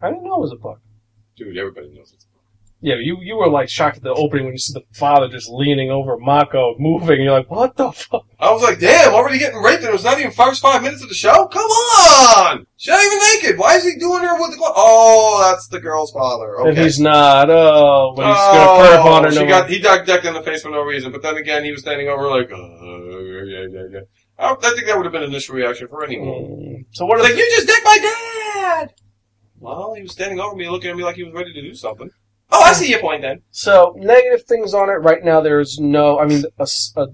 [0.00, 0.78] I didn't know it was a bug.
[1.36, 2.33] Dude, everybody knows it's a pug.
[2.84, 5.48] Yeah, you you were like shocked at the opening when you see the father just
[5.48, 8.26] leaning over Mako, moving, and you're like, what the fuck?
[8.38, 11.02] I was like, damn, already getting raped and it was not even first five minutes
[11.02, 11.46] of the show?
[11.46, 12.66] Come on!
[12.76, 13.58] She's not even naked.
[13.58, 14.74] Why is he doing her with the glove?
[14.76, 16.60] Oh, that's the girl's father.
[16.60, 16.68] Okay.
[16.68, 19.30] And he's not, oh, but he's oh, gonna perp on her.
[19.30, 21.64] she no got, he got decked in the face for no reason, but then again,
[21.64, 24.00] he was standing over like, uh, yeah, yeah, yeah.
[24.38, 26.28] I, I think that would have been an initial reaction for anyone.
[26.28, 28.92] Mm, So what like, you just decked my dad!
[29.58, 31.74] Well, he was standing over me looking at me like he was ready to do
[31.74, 32.10] something.
[32.56, 33.42] Oh, I see your point then.
[33.50, 35.40] So negative things on it right now.
[35.40, 36.20] There's no.
[36.20, 37.06] I mean, a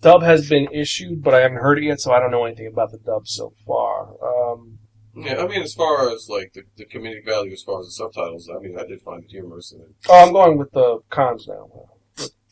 [0.00, 2.68] dub has been issued, but I haven't heard it yet, so I don't know anything
[2.68, 4.14] about the dub so far.
[4.22, 4.78] Um,
[5.16, 7.92] Yeah, I mean, as far as like the, the comedic value, as far as the
[7.92, 9.72] subtitles, I mean, I did find it humorous.
[9.72, 11.68] And oh, I'm going with the cons now.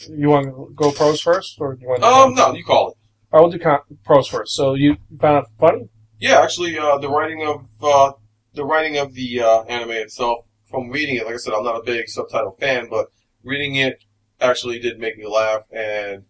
[0.09, 2.03] You want to go pros first, or do you want?
[2.03, 2.97] To um, no, you call it.
[3.33, 4.55] I will do con- pros first.
[4.55, 5.89] So you found it funny?
[6.19, 8.13] Yeah, actually, uh, the writing of uh,
[8.55, 11.77] the writing of the uh, anime itself from reading it, like I said, I'm not
[11.77, 13.07] a big subtitle fan, but
[13.45, 14.03] reading it
[14.41, 16.25] actually did make me laugh, and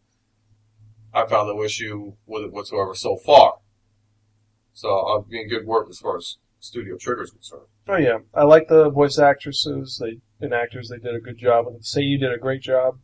[1.15, 3.55] I found no issue with it whatsoever so far.
[4.75, 7.67] So I'm being good work as far as Studio Trigger is concerned.
[7.89, 9.99] Oh yeah, I like the voice actresses.
[10.03, 10.89] They and actors.
[10.89, 11.67] They did a good job.
[11.67, 11.85] with it.
[11.85, 12.99] Say you did a great job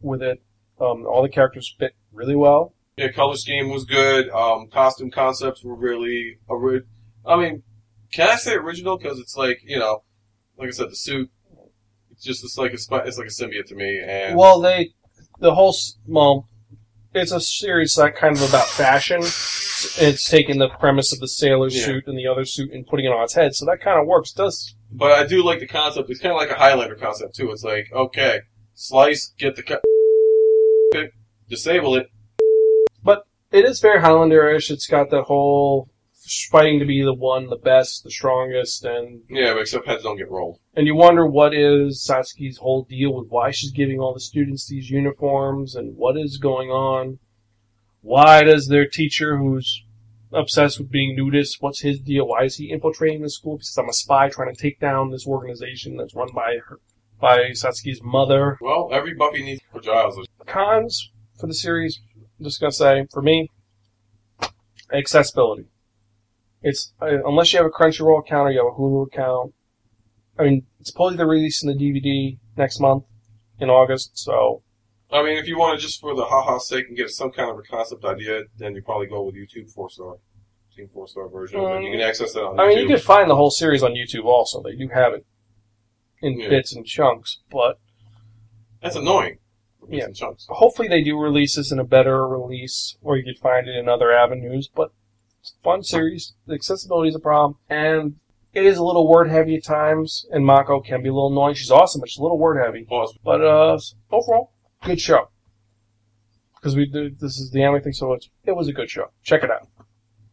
[0.00, 0.42] with it.
[0.80, 2.74] Um, all the characters fit really well.
[2.96, 4.30] Yeah, color scheme was good.
[4.30, 6.82] Um, costume concepts were really, ori-
[7.26, 7.62] I mean,
[8.12, 8.98] can I say original?
[8.98, 10.02] Because it's like you know,
[10.60, 11.30] like I said, the suit.
[12.12, 14.90] It's just it's like a it's like a symbiote to me, and Well, they
[15.38, 16.46] the whole s- well,
[17.14, 19.20] it's a series that kind of about fashion.
[19.22, 21.84] It's taking the premise of the sailor Yeah.
[21.86, 24.06] suit and the other suit and putting it on its head, so that kind of
[24.06, 24.32] works.
[24.32, 26.10] Does But I do like the concept.
[26.10, 27.50] It's kind of like a Highlander concept too.
[27.50, 28.40] It's like, okay,
[28.74, 29.82] slice, get the cut,
[31.48, 32.08] disable it.
[33.02, 34.70] But it is very Highlander-ish.
[34.70, 35.88] It's got the whole
[36.50, 40.16] fighting to be the one, the best, the strongest, and Yeah, but except heads don't
[40.16, 40.58] get rolled.
[40.74, 44.66] and you wonder what is Satsuki's whole deal with why she's giving all the students
[44.68, 47.18] these uniforms and what is going on.
[48.02, 49.84] Why does their teacher, who's
[50.32, 52.26] obsessed with being nudist, what's his deal?
[52.28, 53.56] Why is he infiltrating the school?
[53.56, 56.78] Because I'm a spy trying to take down this organization that's run by her,
[57.20, 58.56] by Satsuki's mother.
[58.60, 60.18] Well, every Buffy needs for Giles.
[60.46, 62.00] Cons for the series,
[62.38, 63.48] I'm just gonna say, for me,
[64.92, 65.66] accessibility.
[66.62, 69.54] It's uh, unless you have a Crunchyroll account or you have a Hulu account.
[70.38, 73.04] I mean, it's supposedly they're releasing the DVD next month
[73.58, 74.62] in August, so
[75.12, 77.50] I mean, if you want to just for the haha sake and get some kind
[77.50, 80.14] of a concept idea, then you probably go with YouTube four star,
[80.74, 81.60] Team four star version.
[81.60, 82.68] but you can access that on I YouTube.
[82.68, 84.24] mean, you could find the whole series on YouTube.
[84.24, 85.26] Also, they do have it
[86.22, 86.48] in Yeah.
[86.48, 87.78] bits and chunks, but
[88.82, 89.38] That's annoying.
[89.88, 90.06] Yeah.
[90.48, 93.88] hopefully they do release this in a better release, or you could find it in
[93.88, 94.68] other avenues.
[94.74, 94.92] But
[95.62, 96.34] fun series.
[96.46, 98.16] The accessibility is a problem, and
[98.52, 100.26] it is a little word heavy at times.
[100.30, 101.54] And Mako can be a little annoying.
[101.54, 102.84] She's awesome, but she's a little word heavy.
[102.84, 103.18] Pause.
[103.24, 103.78] But uh,
[104.10, 104.52] overall,
[104.84, 105.28] good show.
[106.56, 109.06] Because we did this is the anime thing, so it's it was a good show.
[109.22, 109.68] Check it out.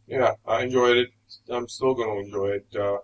[0.06, 1.08] Yeah, I enjoyed it.
[1.50, 2.66] I'm still going to enjoy it.
[2.74, 2.98] Uh,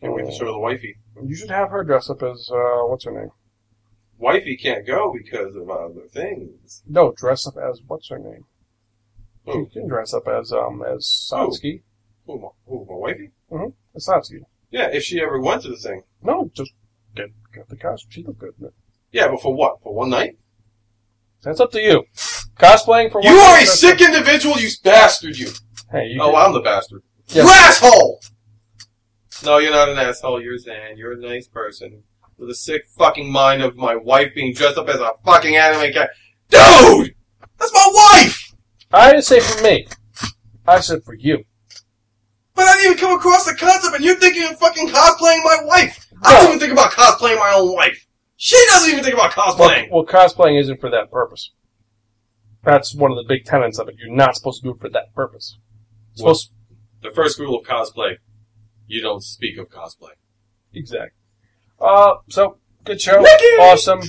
[0.00, 0.96] can't wait to show the wifey.
[1.22, 3.30] You should have her dress up as uh, what's her name?
[4.18, 6.82] Wifey can't go because of other things.
[6.86, 8.44] No, dress up as what's her name?
[9.46, 9.60] Who?
[9.60, 11.82] You can dress up as um as Satsuki.
[12.26, 13.30] Who, my, who, my wifey?
[13.94, 14.44] As Satsuki.
[14.70, 16.02] Yeah, if she ever went to the thing.
[16.22, 16.72] No, just
[17.14, 18.10] get get the costume.
[18.10, 18.54] She looked good.
[18.60, 18.74] in it.
[19.12, 19.82] Yeah, but for what?
[19.82, 20.38] For one night?
[21.42, 22.04] That's up to you.
[22.58, 25.50] Cosplaying for one You are a sick individual, you bastard, you.
[25.90, 27.02] Hey, you Oh, I'm the bastard.
[27.28, 27.42] Yeah.
[27.42, 28.20] You asshole!
[29.44, 30.42] No, you're not an asshole.
[30.42, 30.96] You're Zan.
[30.96, 32.02] You're a nice person
[32.38, 35.92] with a sick fucking mind of my wife being dressed up as a fucking anime
[35.92, 36.10] cat.
[36.48, 37.14] Dude!
[37.58, 38.43] That's my wife!
[38.94, 39.86] I didn't say for me.
[40.66, 41.44] I said for you.
[42.54, 45.58] But I didn't even come across the concept and you're thinking of fucking cosplaying my
[45.64, 46.06] wife!
[46.22, 46.38] I No.
[46.40, 48.06] don't even think about cosplaying my own wife!
[48.36, 49.90] She doesn't even think about cosplaying!
[49.90, 51.50] well, cosplaying isn't for that purpose.
[52.62, 53.96] That's one of the big tenets of it.
[53.98, 55.58] You're not supposed to do it for that purpose.
[56.12, 56.36] It's What?
[56.36, 56.52] Supposed
[57.02, 58.14] The first rule of cosplay.
[58.86, 60.12] You don't speak of cosplay.
[60.72, 61.18] exactly.
[61.80, 63.20] Uh, so good show.
[63.20, 63.44] Mickey!
[63.60, 64.00] Awesome.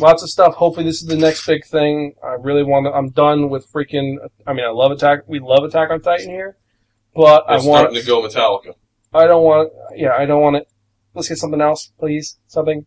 [0.00, 0.54] Lots of stuff.
[0.54, 2.14] Hopefully, this is the next big thing.
[2.22, 2.92] I really want to.
[2.92, 4.16] I'm done with freaking.
[4.46, 5.20] I mean, I love Attack.
[5.26, 6.56] We love Attack on Titan here,
[7.14, 7.64] but They're I want.
[7.94, 8.74] starting to go Metallica.
[9.12, 9.72] I don't want.
[9.94, 10.68] Yeah, I don't want it.
[11.14, 12.38] Let's get something else, please.
[12.46, 12.86] Something.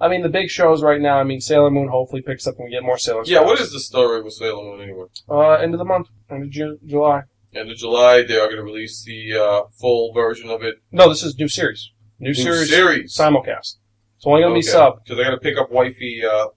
[0.00, 1.18] I mean, the big shows right now.
[1.18, 3.22] I mean, Sailor Moon hopefully picks up and we get more Sailor.
[3.26, 5.06] Yeah, what is the story with Sailor Moon anyway?
[5.28, 7.22] Uh, end of the month, end of Ju- July.
[7.54, 10.76] End of July, they are going to release the uh, full version of it.
[10.92, 11.90] No, this is new series.
[12.18, 13.14] New, series, series.
[13.16, 13.76] simulcast.
[14.20, 15.02] It's only gonna be sub.
[15.02, 16.48] Because they're going to pick up Wifey uh,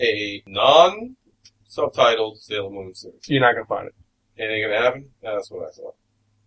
[0.00, 3.20] a non-subtitled Sailor Moon series.
[3.28, 3.94] You're not gonna find it.
[4.36, 5.08] It ain't going to happen?
[5.22, 5.94] That's what I thought.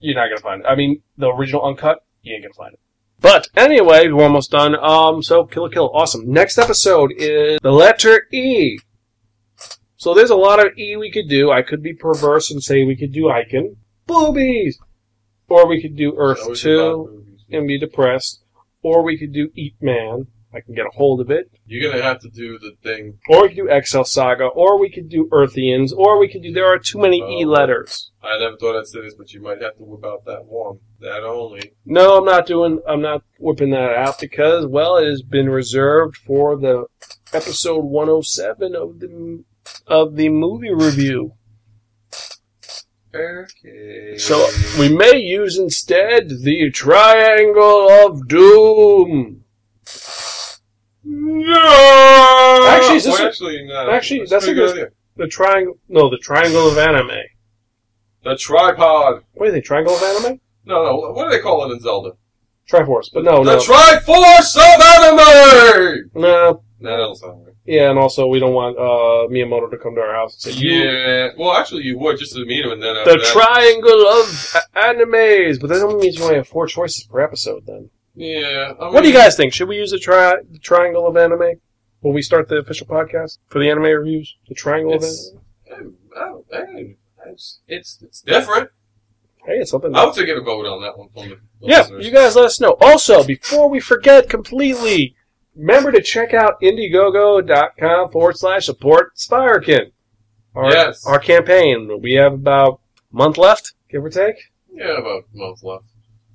[0.01, 0.67] You're not gonna find it.
[0.67, 2.79] I mean, the original uncut, you ain't gonna find it.
[3.21, 4.75] But anyway, we're almost done.
[4.75, 6.29] Um, so Kill la Kill, awesome.
[6.29, 8.77] Next episode is the letter E.
[9.95, 11.53] So there's a lot of E we could do.
[11.53, 13.77] I could be perverse and say we could do Icon.
[14.07, 14.77] Boobies!
[15.47, 18.43] Or we could do Earth Always 2 and be depressed.
[18.81, 20.27] Or we could do Eat Man.
[20.55, 21.51] I can get a hold of it.
[21.65, 23.19] You're going to have to do the thing.
[23.29, 24.45] Or we could do Excel Saga.
[24.45, 25.91] Or we could do Earthians.
[25.95, 27.49] Or we could do, there are too many E Oh.
[27.49, 28.11] letters.
[28.23, 30.79] I never thought I'd say this, but you might have to whip out that one.
[31.01, 31.73] That only.
[31.85, 32.79] No, I'm not doing.
[32.87, 36.85] I'm not whipping that out because, well, it has been reserved for the
[37.33, 39.43] episode 107 of the
[39.87, 41.33] of the movie review.
[43.13, 44.17] Okay.
[44.17, 44.47] So
[44.79, 49.43] we may use instead the Triangle of Doom.
[51.05, 52.67] No!
[52.69, 53.89] Actually, is this Well, a- actually, no.
[53.91, 54.87] actually, that's a pretty good- idea.
[55.17, 55.75] The triangle.
[55.87, 57.09] No, the Triangle of Anime.
[58.25, 59.23] The tripod.
[59.33, 59.63] What do you think?
[59.65, 60.41] Triangle of Anime?
[60.65, 61.11] No, no.
[61.13, 62.11] What do they call it in Zelda?
[62.69, 66.09] Triforce, but no, the no, The Triforce of Anime!
[66.15, 66.63] no.
[66.81, 67.55] Nah, that don't sound right.
[67.65, 70.59] Yeah, and also we don't want uh, Miyamoto to come to our house and say
[70.61, 74.55] Yeah, well, actually, you would just to meet him, and then the that, triangle of
[74.55, 77.65] a- animes, but that only means you only have four choices per episode.
[77.67, 78.73] Then, Yeah.
[78.79, 79.53] I what do you guys think?
[79.53, 81.59] Should we use the, tri- the triangle of anime
[82.01, 84.35] when we start the official podcast for the anime reviews?
[84.47, 85.95] The triangle It's- of I anime.
[86.13, 86.95] don't- hey,
[87.27, 88.69] It's, it's, it's different.
[89.45, 89.93] Hey, it's something.
[89.95, 92.05] I would take a vote on that one from the, the Yeah, listeners.
[92.05, 92.77] you guys let us know.
[92.81, 95.15] Also, before we forget completely,
[95.55, 99.91] remember to check out Indiegogo.com forward slash support Spirekin.
[100.55, 101.05] Our, Yes.
[101.05, 101.99] Our campaign.
[102.01, 102.79] We have about
[103.13, 104.35] a month left, give or take.
[104.71, 105.83] Yeah, about a month left.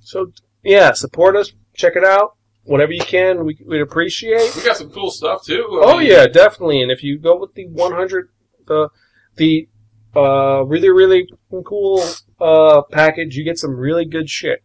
[0.00, 1.52] So, yeah, support us.
[1.80, 2.36] Check it out.
[2.64, 4.54] Whatever you can, we, we'd appreciate.
[4.54, 5.80] We got some cool stuff too.
[5.82, 6.82] I Oh, mean, yeah, definitely.
[6.82, 8.28] And if you go with the 100,
[8.66, 8.90] the,
[9.36, 9.66] the,
[10.14, 11.26] uh, really, really
[11.64, 12.04] cool,
[12.38, 14.62] uh, package, you get some really good shit.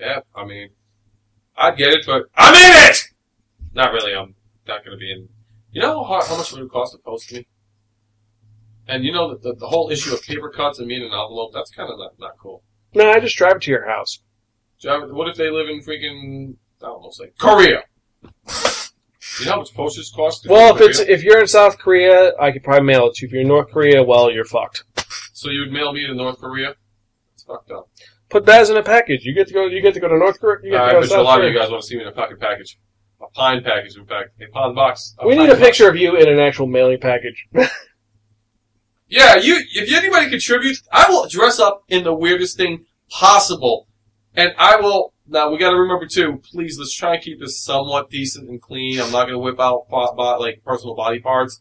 [0.00, 0.70] Yeah, I mean,
[1.56, 2.98] I'd get it, but I'm in it.
[3.74, 4.12] Not really.
[4.12, 4.34] I'm
[4.66, 5.28] not going to be in.
[5.70, 7.46] You know how, how much it would cost to post me?
[8.88, 11.12] And you know the, the, the whole issue of paper cuts and me in an
[11.12, 11.52] envelope.
[11.54, 12.64] That's kind of not, not cool.
[12.92, 14.18] No, I just drive it to your house.
[14.84, 17.82] What if they live in freaking I don't know, say Korea?
[19.40, 20.42] You know how much postage costs?
[20.42, 23.14] to Well, if to it's if you're in South Korea, I could probably mail it
[23.16, 23.28] to you.
[23.28, 24.84] If you're in North Korea, well, you're fucked.
[25.32, 26.74] so you would mail me to North Korea?
[27.34, 27.88] It's fucked up.
[28.30, 29.24] Put Baz in a package.
[29.24, 29.66] You get to go.
[29.66, 30.58] You get to go to North Korea.
[30.62, 31.52] You get I to uh, go to bet you a South lot of Korea.
[31.52, 32.78] you guys want to see me in a pocket package,
[33.20, 35.14] a pine package, in fact, a pine box.
[35.24, 35.60] we pine need a box.
[35.66, 37.46] picture of you in an actual mailing package.
[39.10, 39.62] Yeah, you.
[39.72, 43.87] If anybody contributes, I will dress up in the weirdest thing possible,
[44.34, 45.12] and I will.
[45.26, 46.40] Now we got to remember too.
[46.50, 48.98] Please, let's try and keep this somewhat decent and clean.
[49.00, 49.86] I'm not going to whip out
[50.40, 51.60] like personal body parts.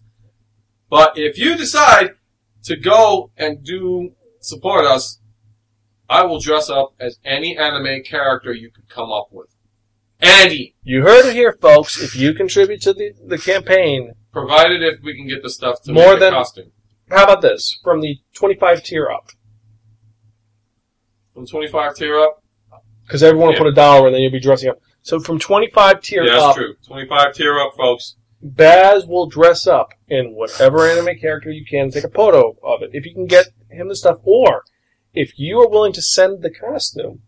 [0.89, 2.12] But if you decide
[2.63, 5.19] to go and do support us,
[6.10, 9.49] I will dress up as any anime character you could come up with.
[10.21, 12.01] Andy, you heard it here, folks.
[12.01, 15.91] If you contribute to the, the campaign, provided if we can get the stuff to
[15.93, 16.71] More make than- costume.
[17.10, 17.77] how about this?
[17.84, 19.32] From the 25 tier up,
[21.34, 22.41] From 25 tier up.
[23.08, 24.82] Because everyone will put a dollar and then you'll be dressing up.
[25.02, 26.76] So from 25 tier Yeah, that's up, true.
[26.86, 28.17] 25 tier up, folks.
[28.41, 31.89] Baz will dress up in whatever anime character you can.
[31.89, 34.63] Take a photo of it if you can get him the stuff, or
[35.13, 37.22] if you are willing to send the costume,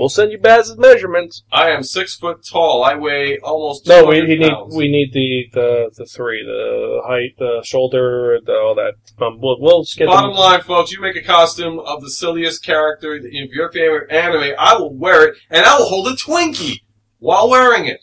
[0.00, 1.44] we'll send you Baz's measurements.
[1.52, 2.82] I am six foot tall.
[2.82, 4.74] I weigh almost No, we need pounds.
[4.74, 8.94] we need the, the the three, the height, the shoulder, the, all that.
[9.24, 10.38] Um, we'll we'll get Bottom them.
[10.40, 14.54] line, folks, you make a costume of the silliest character of your favorite anime.
[14.58, 16.80] I will wear it, and I will hold a Twinkie
[17.18, 18.00] while wearing it.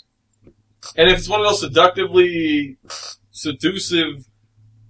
[0.95, 2.77] And if it's one of those seductively
[3.31, 4.25] seductive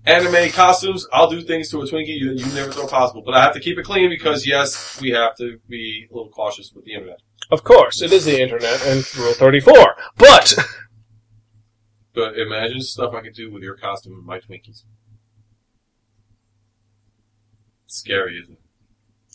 [0.08, 3.22] anime costumes, I'll do things to a Twinkie you, you never thought possible.
[3.26, 6.32] But I have to keep it clean because, yes, we have to be a little
[6.32, 7.20] cautious with the internet.
[7.52, 9.96] Of course, it is the internet and Rule Thirty Four.
[10.18, 10.56] But
[12.18, 14.86] But imagine stuff I could do with your costume and my Twinkies.
[17.86, 18.60] Scary, isn't it?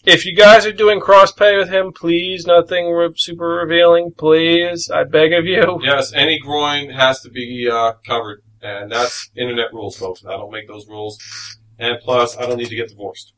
[0.04, 4.10] if you guys are doing cosplay with him, please nothing re- super revealing.
[4.18, 5.78] Please, I beg of you.
[5.80, 10.24] Yes, any groin has to be uh, covered, and that's internet rules, folks.
[10.24, 11.18] I don't make those rules,
[11.78, 13.34] and plus, I don't need to get divorced.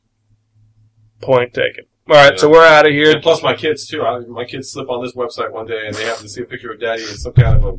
[1.21, 1.85] Point taken.
[2.07, 2.37] All right, Yeah.
[2.37, 3.11] so we're out of here.
[3.11, 4.03] And plus, my kids too.
[4.03, 6.45] I, my kids slip on this website one day, and they happen to see a
[6.45, 7.77] picture of Daddy in some kind of a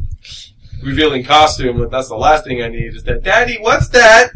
[0.85, 1.79] revealing costume.
[1.79, 4.31] But that's the last thing I need is that, Daddy, what's that?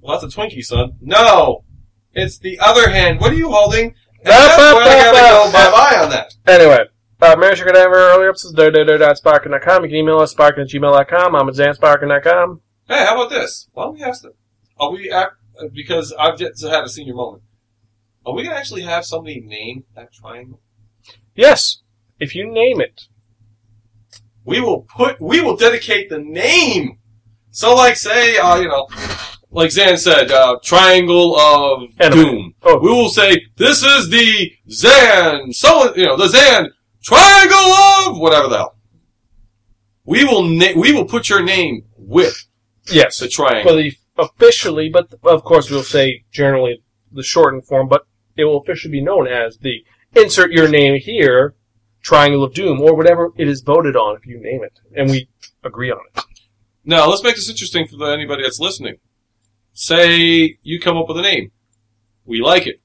[0.00, 0.92] Well, that's a Twinkie, son.
[1.00, 1.64] No,
[2.12, 3.20] it's the other hand.
[3.20, 3.86] What are you holding?
[4.24, 6.34] And that's where I gotta go bye bye on that.
[6.46, 6.84] Anyway,
[7.22, 9.84] uh, Mary Sugar Denver, earlier episodes, www.sparkin.com.
[9.84, 11.36] You can email us, sparkin at gmail.com.
[11.36, 12.60] I'm at zansparkin.com.
[12.88, 13.68] Hey, how about this?
[13.72, 14.32] Why don't we have some?
[14.78, 15.28] Are we at,
[15.72, 17.44] because I've just had a senior moment.
[18.26, 20.60] Are we gonna actually have somebody name that triangle?
[21.34, 21.82] Yes,
[22.18, 23.02] if you name it.
[24.44, 26.98] We will put, we will dedicate the name.
[27.52, 28.88] So, like, say, uh, you know,
[29.50, 32.18] like Zan said, uh, Triangle of Anime.
[32.18, 32.54] Doom.
[32.62, 32.78] Oh.
[32.80, 36.70] We will say, this is the Zan, So you know, the Zan
[37.02, 37.56] Triangle
[38.12, 38.76] of whatever the hell.
[40.04, 42.46] We will na- we will put your name with
[42.90, 43.18] Yes.
[43.18, 43.72] the triangle.
[43.72, 48.02] For the officially, but of course we'll say generally the shortened form, but
[48.36, 49.84] it will officially be known as the
[50.14, 51.54] insert your name here,
[52.02, 54.78] Triangle of Doom, or whatever it is voted on if you name it.
[54.96, 55.28] And we
[55.62, 56.22] agree on it.
[56.84, 58.96] Now, let's make this interesting for the, anybody that's listening.
[59.72, 61.52] Say you come up with a name.
[62.24, 62.80] We like it.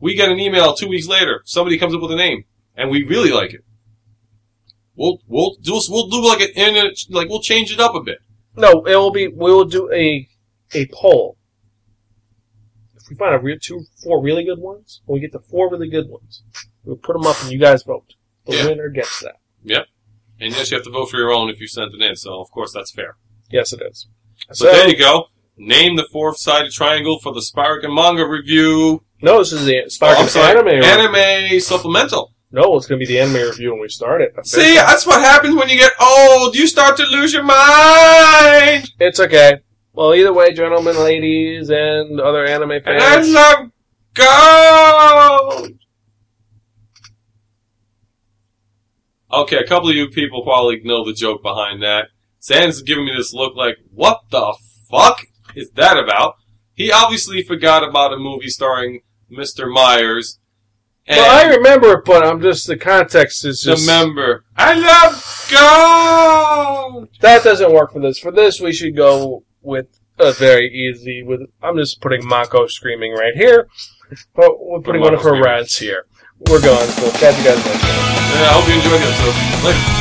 [0.00, 1.42] We get an email two weeks later.
[1.44, 2.44] Somebody comes up with a name,
[2.78, 3.64] and we really like it.
[4.94, 8.18] We'll we'll do we'll do like an in like we'll change it up a bit.
[8.56, 10.26] No, it will be we will do a
[10.74, 11.36] a poll.
[12.96, 15.70] If we find a real two four really good ones, when we get the four
[15.70, 16.42] really good ones,
[16.84, 18.14] we'll put them up and you guys vote.
[18.46, 18.66] The yeah.
[18.66, 19.36] winner gets that.
[19.64, 19.86] Yep.
[20.40, 22.16] And yes, you have to vote for your own if you sent it in.
[22.16, 23.16] So of course that's fair.
[23.50, 24.08] Yes, it is.
[24.52, 25.26] So, there you go.
[25.56, 29.02] Name the fourth-sided triangle for the Spirac and manga review.
[29.20, 30.84] No, this is the Spirac oh, and anime.
[30.84, 32.34] Anime supplemental.
[32.50, 34.34] No, it's going to be the anime review when we start it.
[34.46, 36.56] See, that's what happens when you get old.
[36.56, 38.90] You start to lose your mind.
[38.98, 39.58] It's okay.
[39.92, 43.28] Well, either way, gentlemen, ladies, and other anime fans.
[43.28, 43.70] And I
[44.16, 45.78] love gold.
[49.30, 52.06] Okay, a couple of you people probably know the joke behind that.
[52.42, 54.56] Zan's giving me this look like, what the
[54.90, 56.36] fuck is that about?
[56.72, 59.70] He obviously forgot about a movie starring Mr.
[59.70, 60.37] Myers
[61.08, 64.44] and well, I remember it, but I'm just the context is just remember.
[64.58, 67.08] I love gold.
[67.20, 68.18] That doesn't work for this.
[68.18, 69.86] For this, we should go with
[70.18, 71.22] a very easy.
[71.22, 73.68] With I'm just putting Mako screaming right here,
[74.34, 76.04] but we're putting one of her rants here.
[76.50, 76.88] We're going.
[76.88, 77.88] So catch you guys next time.
[77.88, 79.14] Yeah, I hope you enjoyed it.
[79.14, 79.97] So, Later.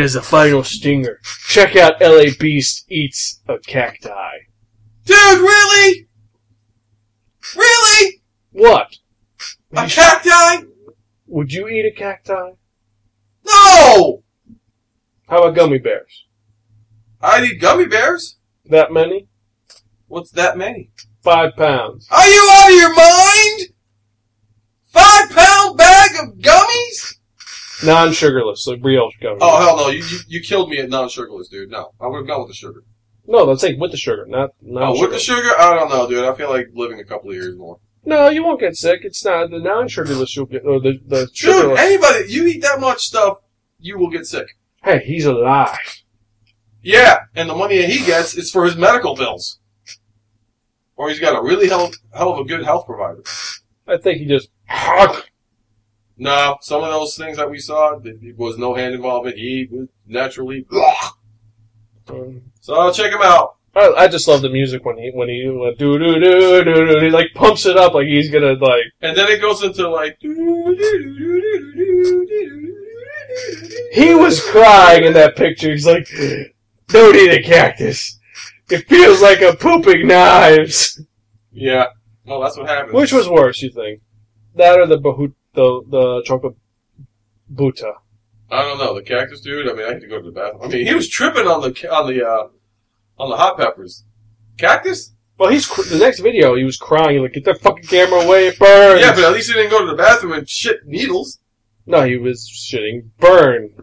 [0.00, 4.38] As a final stinger, check out LA Beast eats a cacti.
[5.04, 6.08] Dude, really?
[7.56, 8.22] Really?
[8.52, 8.96] What?
[9.72, 10.66] A cacti?
[11.26, 12.52] Would you eat a cacti?
[13.44, 14.22] No!
[15.28, 16.26] How about gummy bears?
[17.20, 18.38] I'd eat gummy bears.
[18.66, 19.28] That many?
[20.06, 20.90] What's that many?
[21.22, 22.06] Five pounds.
[22.10, 23.72] Are you out of your mind?
[24.86, 27.16] Five pound bag of gummies?
[27.84, 29.38] Non-sugarless, like real gummy.
[29.40, 29.88] Oh hell no!
[29.88, 31.70] You you, you killed me at non-sugarless, dude.
[31.70, 32.82] No, I would have gone with the sugar.
[33.26, 36.08] No, let's say with the sugar, not not Oh, with the sugar, I don't know,
[36.08, 36.24] dude.
[36.24, 37.78] I feel like living a couple of years more.
[38.04, 39.00] No, you won't get sick.
[39.04, 40.34] It's not the non-sugarless.
[40.34, 41.78] You'll get or the the Dude, sugarless.
[41.80, 43.38] anybody, you eat that much stuff,
[43.78, 44.46] you will get sick.
[44.82, 45.76] Hey, he's alive.
[46.82, 49.60] Yeah, and the money that he gets is for his medical bills.
[50.96, 53.22] Or he's got a really hell, hell of a good health provider.
[53.86, 54.48] I think he just.
[56.22, 59.36] No, some of those things that we saw, there was no hand involvement.
[59.36, 60.64] He was naturally.
[62.08, 63.56] Um, So I'll check him out.
[63.74, 66.86] I, I just love the music when he when he uh, do do do do
[66.86, 67.00] do.
[67.00, 68.84] He like pumps it up like he's gonna like.
[69.00, 70.16] And then it goes into like.
[73.92, 75.72] He was crying in that picture.
[75.72, 76.06] He's like,
[76.86, 78.18] "Don't eat a cactus.
[78.70, 81.02] It feels like a pooping knives."
[81.50, 81.86] Yeah.
[82.24, 82.94] Well, that's what happens.
[82.94, 84.02] Which was worse, you think?
[84.54, 86.56] That or the bhut the the chocolate
[87.52, 87.92] buta?
[88.50, 88.94] I don't know.
[88.94, 89.68] The cactus dude.
[89.68, 90.62] I mean, I had to go to the bathroom.
[90.62, 92.48] I mean, he was tripping on the on the uh,
[93.18, 94.04] on the hot peppers.
[94.58, 95.12] Cactus?
[95.38, 96.54] Well, he's cr- the next video.
[96.54, 97.22] He was crying.
[97.22, 98.48] Like, get that fucking camera away!
[98.48, 99.00] It burns.
[99.00, 101.38] Yeah, but at least he didn't go to the bathroom and shit needles.
[101.86, 103.74] no, he was shitting burn.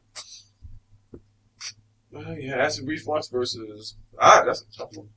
[2.16, 5.10] Uh, yeah, acid reflux versus ah, that's a tough one.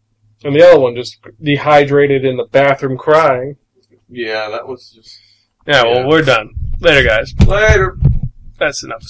[0.44, 3.56] And the other one just dehydrated in the bathroom crying.
[4.08, 5.20] Yeah, that was just
[5.66, 5.84] Yeah.
[5.84, 6.50] well, we're done.
[6.80, 7.34] Later, guys.
[7.46, 7.96] later.
[8.58, 9.00] That's enough.